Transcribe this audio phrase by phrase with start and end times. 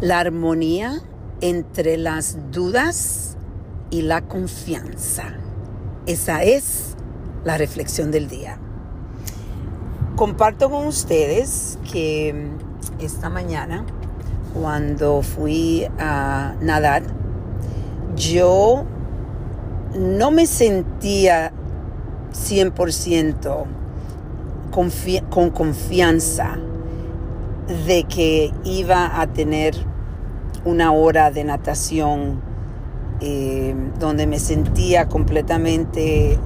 [0.00, 1.00] la armonía
[1.40, 3.36] entre las dudas
[3.90, 5.34] y la confianza.
[6.06, 6.96] Esa es
[7.44, 8.58] la reflexión del día.
[10.16, 12.48] Comparto con ustedes que
[13.00, 13.84] esta mañana,
[14.52, 17.02] cuando fui a nadar,
[18.16, 18.84] yo
[19.98, 21.52] no me sentía
[22.32, 23.66] 100%
[25.30, 26.58] con confianza
[27.86, 29.74] de que iba a tener
[30.64, 32.40] una hora de natación
[33.20, 36.38] eh, donde me sentía completamente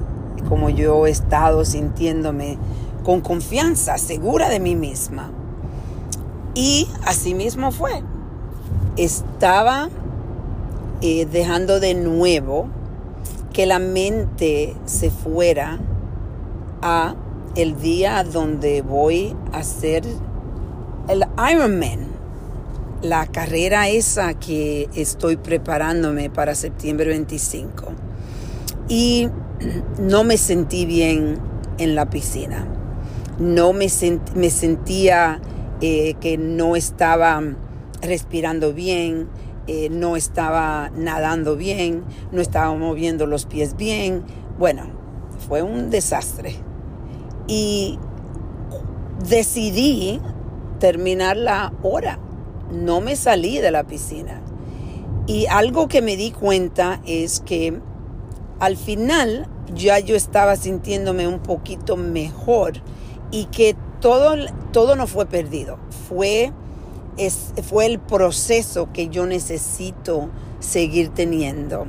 [0.47, 2.57] como yo he estado sintiéndome
[3.03, 5.31] con confianza, segura de mí misma.
[6.53, 8.03] Y así mismo fue.
[8.97, 9.89] Estaba
[11.01, 12.67] eh, dejando de nuevo
[13.53, 15.79] que la mente se fuera
[16.81, 17.15] a
[17.55, 20.03] el día donde voy a hacer
[21.09, 22.07] el Ironman,
[23.01, 27.87] la carrera esa que estoy preparándome para septiembre 25.
[28.87, 29.27] Y
[29.99, 31.39] no me sentí bien
[31.79, 32.65] en la piscina.
[33.39, 33.87] No me,
[34.35, 35.41] me sentía
[35.81, 37.41] eh, que no estaba
[38.01, 39.29] respirando bien,
[39.65, 44.23] eh, no estaba nadando bien, no estaba moviendo los pies bien.
[44.59, 44.83] Bueno,
[45.47, 46.53] fue un desastre.
[47.47, 47.97] Y
[49.27, 50.21] decidí
[50.79, 52.19] terminar la hora.
[52.71, 54.41] No me salí de la piscina.
[55.27, 57.79] Y algo que me di cuenta es que
[58.59, 62.73] al final ya yo estaba sintiéndome un poquito mejor
[63.31, 64.35] y que todo,
[64.71, 65.77] todo no fue perdido.
[66.07, 66.51] Fue,
[67.17, 71.85] es, fue el proceso que yo necesito seguir teniendo.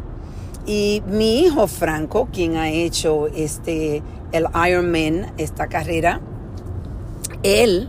[0.67, 4.03] Y mi hijo Franco, quien ha hecho este,
[4.33, 6.21] el Ironman, esta carrera,
[7.43, 7.89] él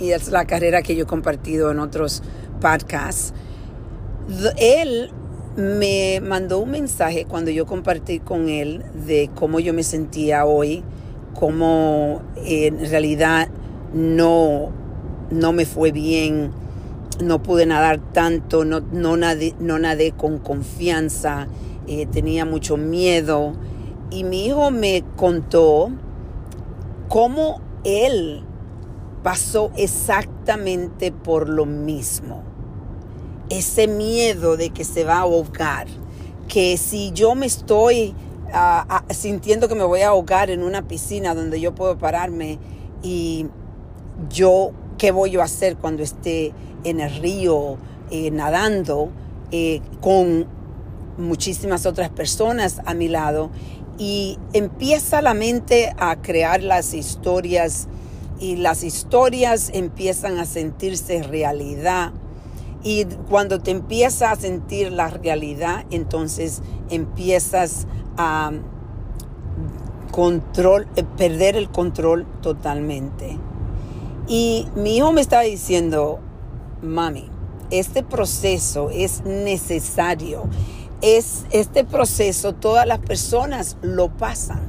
[0.00, 2.22] y es la carrera que yo he compartido en otros
[2.60, 3.32] podcasts.
[4.56, 5.10] Él
[5.56, 10.82] me mandó un mensaje cuando yo compartí con él de cómo yo me sentía hoy,
[11.34, 13.48] cómo en realidad
[13.92, 14.70] no,
[15.30, 16.50] no me fue bien,
[17.22, 21.46] no pude nadar tanto, no, no, nadé, no nadé con confianza,
[21.86, 23.52] eh, tenía mucho miedo.
[24.10, 25.90] Y mi hijo me contó
[27.08, 28.44] cómo él
[29.22, 32.42] pasó exactamente por lo mismo.
[33.48, 35.86] Ese miedo de que se va a ahogar,
[36.48, 38.14] que si yo me estoy
[38.52, 42.58] ah, ah, sintiendo que me voy a ahogar en una piscina donde yo puedo pararme
[43.02, 43.46] y
[44.28, 46.52] yo, ¿qué voy a hacer cuando esté
[46.84, 47.76] en el río
[48.10, 49.10] eh, nadando
[49.50, 50.46] eh, con
[51.18, 53.50] muchísimas otras personas a mi lado?
[53.98, 57.86] Y empieza la mente a crear las historias
[58.40, 62.12] y las historias empiezan a sentirse realidad.
[62.82, 67.86] Y cuando te empiezas a sentir la realidad, entonces empiezas
[68.16, 68.52] a
[70.10, 73.38] control, eh, perder el control totalmente.
[74.26, 76.20] Y mi hijo me estaba diciendo,
[76.82, 77.28] mami,
[77.70, 80.44] este proceso es necesario.
[81.02, 84.60] Es este proceso, todas las personas lo pasan.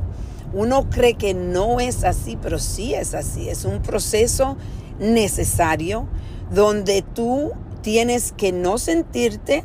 [0.53, 3.49] Uno cree que no es así, pero sí es así.
[3.49, 4.57] Es un proceso
[4.99, 6.07] necesario
[6.51, 7.51] donde tú
[7.81, 9.63] tienes que no sentirte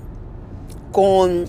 [0.93, 1.45] con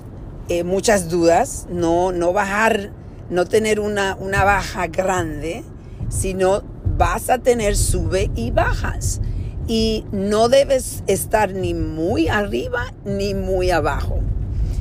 [0.49, 2.91] eh, muchas dudas, no, no bajar,
[3.29, 5.63] no tener una, una baja grande,
[6.09, 6.63] sino
[6.97, 9.21] vas a tener sube y bajas.
[9.67, 14.19] Y no debes estar ni muy arriba ni muy abajo.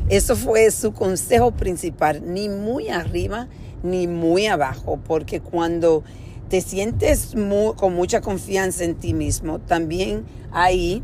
[0.08, 3.48] Eso fue su consejo principal, ni muy arriba
[3.82, 6.04] ni muy abajo, porque cuando
[6.48, 7.34] te sientes
[7.76, 11.02] con mucha confianza en ti mismo, también ahí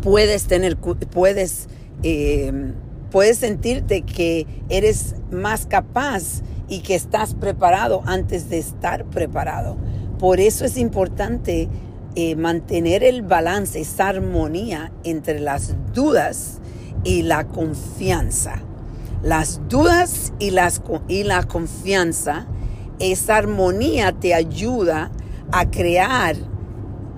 [0.00, 1.68] puedes tener, puedes,
[2.02, 2.74] em,
[3.10, 9.76] puedes sentirte que eres más capaz y que estás preparado antes de estar preparado.
[10.18, 11.68] Por eso es importante
[12.14, 16.61] eh, mantener el balance, esa armonía entre las dudas
[17.04, 18.62] y la confianza.
[19.22, 22.46] Las dudas y, las, y la confianza,
[22.98, 25.10] esa armonía te ayuda
[25.52, 26.36] a crear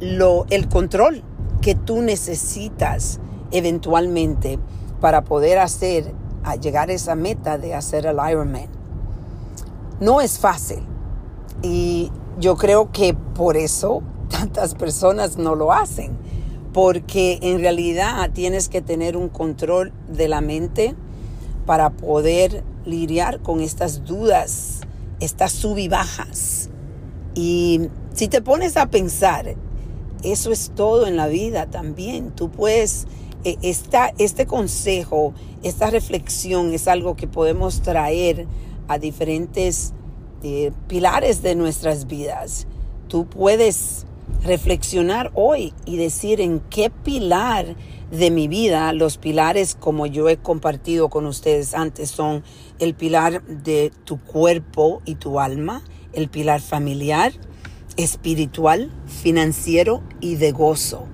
[0.00, 1.22] lo, el control
[1.60, 3.20] que tú necesitas
[3.52, 4.58] eventualmente
[5.00, 8.68] para poder hacer, a llegar a esa meta de hacer el Ironman.
[10.00, 10.82] No es fácil
[11.62, 16.16] y yo creo que por eso tantas personas no lo hacen,
[16.74, 20.94] porque en realidad tienes que tener un control de la mente,
[21.66, 24.80] para poder lidiar con estas dudas,
[25.20, 26.68] estas sub y bajas.
[27.34, 29.54] Y si te pones a pensar,
[30.22, 32.30] eso es todo en la vida también.
[32.30, 33.06] Tú puedes,
[33.44, 38.46] eh, este consejo, esta reflexión es algo que podemos traer
[38.88, 39.94] a diferentes
[40.42, 42.66] eh, pilares de nuestras vidas.
[43.08, 44.06] Tú puedes
[44.44, 47.76] reflexionar hoy y decir en qué pilar
[48.10, 52.44] de mi vida, los pilares como yo he compartido con ustedes antes son
[52.78, 55.82] el pilar de tu cuerpo y tu alma,
[56.12, 57.32] el pilar familiar,
[57.96, 61.06] espiritual, financiero y de gozo.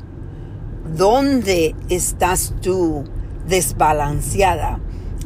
[0.96, 3.04] ¿Dónde estás tú
[3.46, 4.80] desbalanceada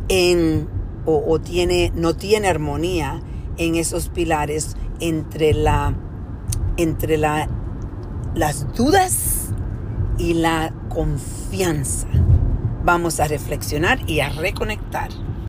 [0.08, 0.68] en
[1.06, 3.20] o, tiene no tiene armonía
[3.58, 5.94] en esos pilares entre la
[6.78, 7.48] entre la
[8.34, 9.50] las dudas
[10.18, 12.08] y la confianza.
[12.84, 15.10] Vamos a reflexionar y a reconectar